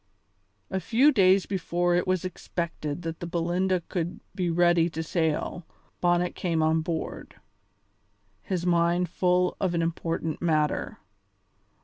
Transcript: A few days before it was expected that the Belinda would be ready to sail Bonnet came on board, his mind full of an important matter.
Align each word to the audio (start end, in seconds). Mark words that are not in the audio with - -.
A 0.71 0.79
few 0.79 1.11
days 1.11 1.45
before 1.45 1.93
it 1.93 2.07
was 2.07 2.25
expected 2.25 3.03
that 3.03 3.19
the 3.19 3.27
Belinda 3.27 3.83
would 3.93 4.19
be 4.33 4.49
ready 4.49 4.89
to 4.89 5.03
sail 5.03 5.63
Bonnet 5.99 6.33
came 6.33 6.63
on 6.63 6.81
board, 6.81 7.35
his 8.41 8.65
mind 8.65 9.09
full 9.09 9.55
of 9.59 9.75
an 9.75 9.83
important 9.83 10.41
matter. 10.41 10.97